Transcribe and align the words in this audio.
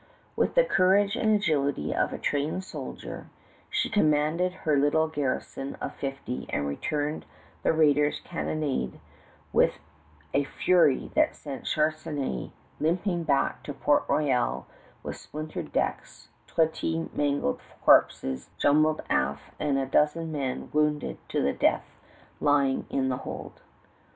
With 0.35 0.55
the 0.55 0.63
courage 0.63 1.15
and 1.15 1.35
agility 1.35 1.93
of 1.93 2.11
a 2.11 2.17
trained 2.17 2.63
soldier, 2.63 3.27
she 3.69 3.87
commanded 3.87 4.51
her 4.51 4.75
little 4.75 5.07
garrison 5.07 5.75
of 5.75 5.93
fifty 5.93 6.47
and 6.49 6.65
returned 6.65 7.23
the 7.61 7.71
raider's 7.71 8.19
cannonade 8.21 8.99
with 9.53 9.73
a 10.33 10.43
fury 10.45 11.11
that 11.13 11.35
sent 11.35 11.65
Charnisay 11.65 12.51
limping 12.79 13.25
back 13.25 13.61
to 13.61 13.75
Port 13.75 14.05
Royal 14.09 14.65
with 15.03 15.17
splintered 15.17 15.71
decks, 15.71 16.29
twenty 16.47 17.07
mangled 17.13 17.61
corpses 17.85 18.49
jumbled 18.57 19.03
aft, 19.07 19.53
and 19.59 19.77
a 19.77 19.85
dozen 19.85 20.31
men 20.31 20.71
wounded 20.73 21.19
to 21.29 21.43
the 21.43 21.53
death 21.53 21.85
lying 22.39 22.87
in 22.89 23.09
the 23.09 23.17
hold. 23.17 23.61